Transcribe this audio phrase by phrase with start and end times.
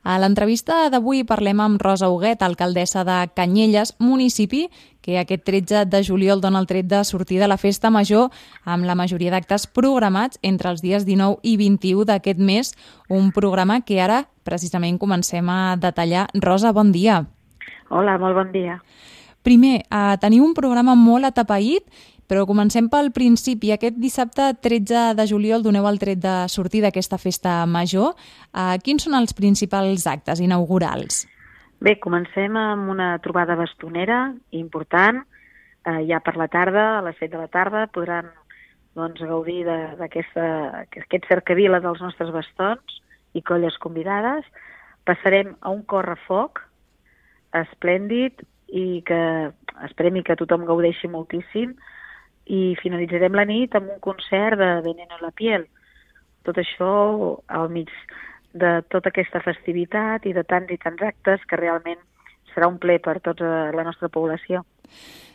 [0.00, 4.70] A l'entrevista d'avui parlem amb Rosa Huguet, alcaldessa de Canyelles, municipi
[5.04, 8.30] que aquest 13 de juliol dona el tret de sortir de la festa major
[8.64, 12.72] amb la majoria d'actes programats entre els dies 19 i 21 d'aquest mes,
[13.08, 16.28] un programa que ara precisament comencem a detallar.
[16.32, 17.26] Rosa, bon dia.
[17.90, 18.80] Hola, molt bon dia.
[19.44, 21.84] Primer, eh, teniu un programa molt atapeït
[22.30, 23.72] però comencem pel principi.
[23.74, 28.14] Aquest dissabte 13 de juliol doneu el tret de sortir d'aquesta festa major.
[28.54, 31.24] Uh, quins són els principals actes inaugurals?
[31.82, 35.24] Bé, comencem amb una trobada bastonera important.
[35.82, 38.30] Uh, ja per la tarda, a les 7 de la tarda, podran
[38.94, 43.00] doncs, gaudir d'aquest cercavila dels nostres bastons
[43.34, 44.46] i colles convidades.
[45.02, 46.62] Passarem a un correfoc
[47.58, 49.22] esplèndid i que
[49.82, 51.74] esperem que tothom gaudeixi moltíssim
[52.50, 55.66] i finalitzarem la nit amb un concert de Veneno la piel.
[56.46, 56.90] Tot això
[57.46, 57.90] al mig
[58.52, 62.00] de tota aquesta festivitat i de tants i tants actes que realment
[62.54, 64.64] serà un ple per tota la nostra població.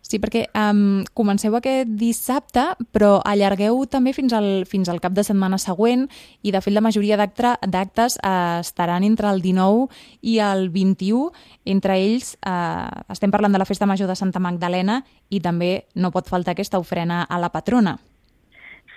[0.00, 5.22] Sí, perquè um, comenceu aquest dissabte, però allargueu també fins al, fins al cap de
[5.22, 6.06] setmana següent
[6.42, 9.86] i, de fet, la majoria d'actes uh, estaran entre el 19
[10.26, 11.30] i el 21.
[11.74, 16.10] Entre ells, uh, estem parlant de la Festa Major de Santa Magdalena i també no
[16.10, 17.98] pot faltar aquesta ofrena a la patrona.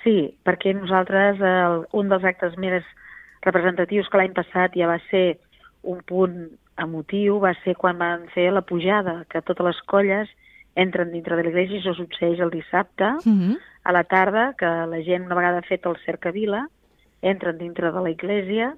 [0.01, 2.87] Sí, perquè nosaltres, el, un dels actes més
[3.43, 5.37] representatius que l'any passat ja va ser
[5.83, 6.47] un punt
[6.81, 10.31] emotiu, va ser quan van fer la pujada, que totes les colles
[10.75, 13.51] entren dintre de l'església, això succeeix el dissabte, uh mhm.
[13.51, 13.59] -huh.
[13.83, 16.67] a la tarda, que la gent, una vegada fet el cercavila,
[17.21, 18.75] entren dintre de la iglesia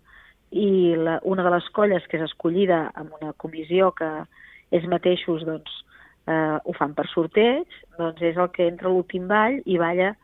[0.51, 4.09] i la, una de les colles que és escollida amb una comissió que
[4.71, 5.71] ells mateixos doncs,
[6.27, 10.15] eh, ho fan per sorteig, doncs és el que entra l'últim ball i balla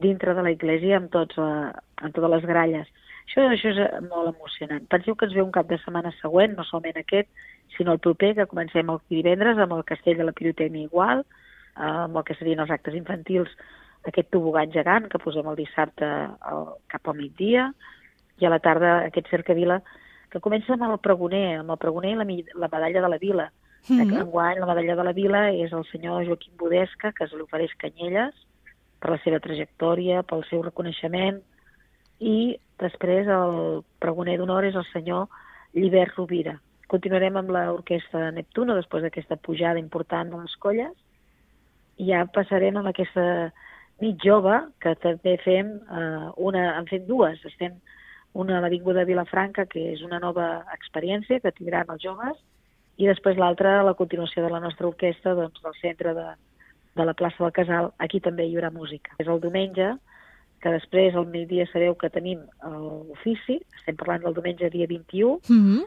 [0.00, 1.72] dintre de la iglesia amb, tots, eh,
[2.02, 2.88] amb totes les gralles.
[3.24, 4.84] Això, això és molt emocionant.
[4.92, 7.28] Penseu que ens ve un cap de setmana següent, no solament aquest,
[7.76, 11.24] sinó el proper, que comencem el divendres amb el castell de la pirotècnia igual,
[11.76, 13.50] eh, amb el que serien els actes infantils,
[14.04, 17.70] aquest tobogan gegant que posem el dissabte al, cap al migdia,
[18.40, 19.80] i a la tarda aquest cercavila
[20.30, 22.26] que comença amb el pregoner, amb el pregoner i la,
[22.64, 23.50] la medalla de la vila.
[23.88, 24.20] Mm -hmm.
[24.22, 27.72] Enguany la medalla de la vila és el senyor Joaquim Budesca, que se li ofereix
[27.76, 28.34] Canyelles
[28.98, 31.42] per la seva trajectòria, pel seu reconeixement,
[32.24, 32.36] i
[32.80, 35.28] després el pregoner d'honor és el senyor
[35.76, 36.56] Llibert Rovira,
[36.94, 40.92] Continuarem amb l'orquestra Neptuno després d'aquesta pujada important de les colles
[41.98, 43.24] i ja passarem amb aquesta
[44.02, 47.40] nit jove, que també fem eh, una, en fem dues.
[47.50, 47.78] Estem
[48.34, 52.38] una a l'Avinguda Vilafranca, que és una nova experiència que tindran els joves,
[52.98, 56.26] i després l'altra, a la continuació de la nostra orquestra, doncs, del centre de,
[56.98, 59.14] de la plaça del Casal, aquí també hi haurà música.
[59.22, 59.94] És el diumenge,
[60.64, 65.60] que després al migdia sabeu que tenim l'ofici, estem parlant del diumenge dia 21, mm
[65.60, 65.84] -hmm.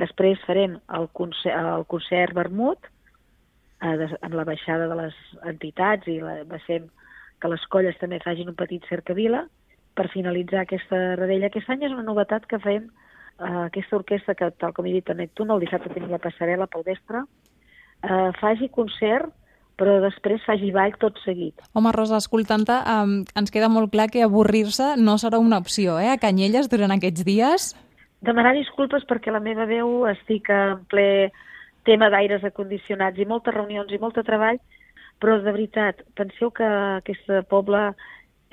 [0.00, 2.88] Després farem el concert, el concert vermut
[3.82, 5.20] eh, de, amb la baixada de les
[5.50, 9.44] entitats i la, que les colles també facin un petit cercavila
[9.94, 11.46] per finalitzar aquesta redella.
[11.46, 15.10] Aquest any és una novetat que fem eh, aquesta orquestra que, tal com he dit
[15.10, 17.22] a Neptun, el dissabte tenim la passarel·la pel vespre,
[18.02, 19.30] eh, faci concert
[19.76, 21.54] però després faci ball tot seguit.
[21.74, 26.12] Home, Rosa, escoltant-te, eh, ens queda molt clar que avorrir-se no serà una opció, eh,
[26.12, 27.74] a Canyelles durant aquests dies?
[28.24, 31.30] demanar disculpes perquè la meva veu estic en ple
[31.84, 34.60] tema d'aires acondicionats i moltes reunions i molt de treball,
[35.20, 36.64] però de veritat, penseu que
[37.00, 37.90] aquest poble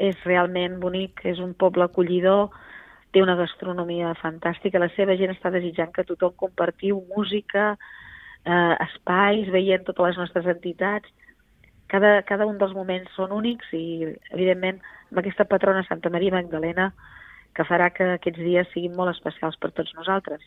[0.02, 2.52] és realment bonic, és un poble acollidor,
[3.12, 7.76] té una gastronomia fantàstica, la seva gent està desitjant que tothom compartiu música,
[8.46, 11.10] eh, espais, veient totes les nostres entitats.
[11.92, 14.80] Cada, cada un dels moments són únics i, evidentment,
[15.12, 16.92] amb aquesta patrona Santa Maria Magdalena
[17.56, 20.44] que farà que aquests dies siguin molt especials per tots nosaltres.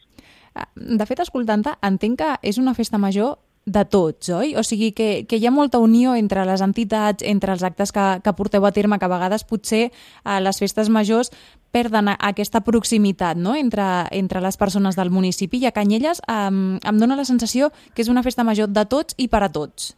[0.56, 4.54] Ah, de fet, escoltant-te, entenc que és una festa major de tots, oi?
[4.60, 8.04] O sigui, que, que hi ha molta unió entre les entitats, entre els actes que,
[8.24, 9.88] que porteu a terme, que a vegades potser
[10.24, 11.32] a les festes majors
[11.74, 13.56] perden aquesta proximitat no?
[13.56, 18.04] entre, entre les persones del municipi i a Canyelles em, em dóna la sensació que
[18.04, 19.94] és una festa major de tots i per a tots.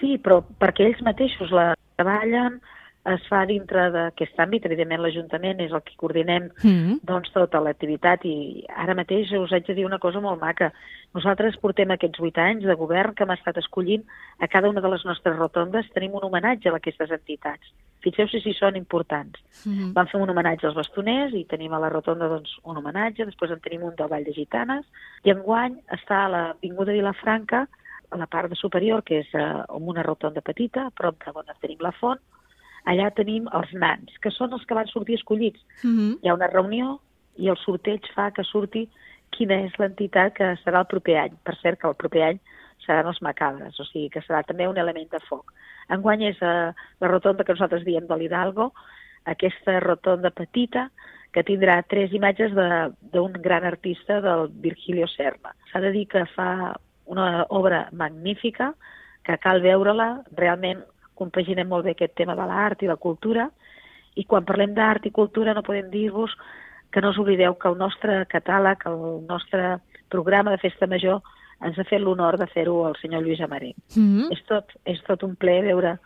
[0.00, 2.58] Sí, però perquè ells mateixos la treballen,
[3.12, 4.64] es fa dintre d'aquest àmbit.
[4.64, 6.98] Evidentment, l'Ajuntament és el que coordinem mm -hmm.
[7.02, 10.72] doncs, tota l'activitat i ara mateix us haig de dir una cosa molt maca.
[11.12, 14.04] Nosaltres portem aquests vuit anys de govern que hem estat escollint
[14.38, 17.72] a cada una de les nostres rotondes tenim un homenatge a aquestes entitats.
[18.00, 19.38] Fixeu-se si són importants.
[19.66, 19.92] Mm -hmm.
[19.92, 23.50] Vam fer un homenatge als bastoners i tenim a la rotonda doncs, un homenatge, després
[23.50, 24.86] en tenim un del Vall de Gitanes
[25.24, 27.68] i enguany està a l'Avinguda Vilafranca
[28.10, 31.30] a la part de superior, que és eh, amb una rotonda petita, a prop de
[31.34, 32.20] on tenim la font,
[32.90, 35.60] allà tenim els nans, que són els que van sortir escollits.
[35.82, 35.98] Mhm.
[35.98, 36.18] -huh.
[36.22, 37.00] Hi ha una reunió
[37.36, 38.88] i el sorteig fa que surti
[39.30, 41.34] quina és l'entitat que serà el proper any.
[41.42, 42.40] Per cert, que el proper any
[42.84, 45.52] seran els macabres, o sigui que serà també un element de foc.
[45.88, 48.72] Enguany és uh, la rotonda que nosaltres diem de l'Hidalgo,
[49.24, 50.90] aquesta rotonda petita
[51.32, 55.54] que tindrà tres imatges d'un gran artista del Virgilio Serma.
[55.72, 56.76] S'ha de dir que fa
[57.10, 58.74] una obra magnífica,
[59.24, 60.84] que cal veure-la, realment
[61.14, 63.48] compaginem molt bé aquest tema de l'art i la cultura,
[64.14, 66.34] i quan parlem d'art i cultura no podem dir-vos
[66.94, 69.78] que no us oblideu que el nostre catàleg, el nostre
[70.08, 71.22] programa de festa major
[71.64, 73.72] ens ha fet l'honor de fer-ho el senyor Lluís Amaré.
[73.96, 74.32] Mm -hmm.
[74.32, 75.98] és, tot, és tot un ple veure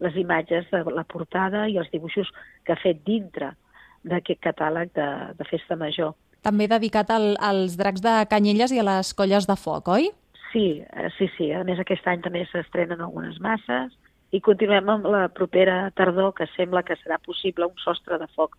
[0.00, 2.28] les imatges de la portada i els dibuixos
[2.64, 3.54] que ha fet dintre
[4.02, 6.14] d'aquest catàleg de, de festa major.
[6.42, 10.08] També dedicat al, als dracs de Canyelles i a les colles de foc, oi?
[10.52, 11.52] Sí, eh, sí, sí.
[11.52, 13.92] A més, aquest any també s'estrenen algunes masses
[14.30, 18.56] i continuem amb la propera tardor, que sembla que serà possible un sostre de foc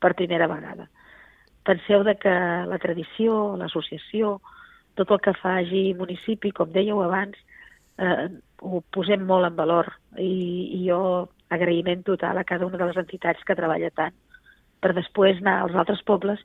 [0.00, 0.88] per primera vegada.
[1.66, 2.32] Penseu de que
[2.70, 4.38] la tradició, l'associació,
[4.96, 7.36] tot el que faci municipi, com dèieu abans,
[8.00, 8.28] eh,
[8.62, 10.32] ho posem molt en valor i,
[10.80, 14.16] i jo agraïment total a cada una de les entitats que treballa tant
[14.80, 16.42] per després anar als altres pobles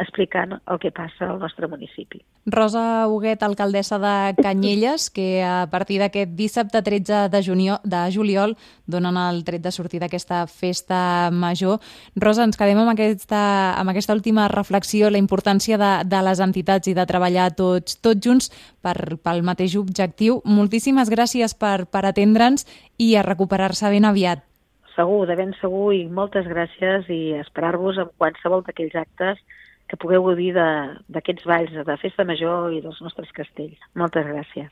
[0.00, 2.22] explicant el que passa al nostre municipi.
[2.46, 8.56] Rosa Huguet, alcaldessa de Canyelles, que a partir d'aquest dissabte 13 de, junio, de juliol
[8.86, 11.78] donen el tret de sortir d'aquesta festa major.
[12.16, 13.42] Rosa, ens quedem amb aquesta,
[13.76, 18.24] amb aquesta última reflexió, la importància de, de les entitats i de treballar tots, tots
[18.24, 18.50] junts
[18.82, 20.40] per, pel mateix objectiu.
[20.44, 22.66] Moltíssimes gràcies per, per atendre'ns
[22.98, 24.46] i a recuperar-se ben aviat.
[24.96, 29.38] Segur, de ben segur, i moltes gràcies i esperar-vos en qualsevol d'aquells actes
[29.90, 33.88] que pugueu gaudir d'aquests balls de festa major i dels nostres castells.
[33.98, 34.70] Moltes gràcies.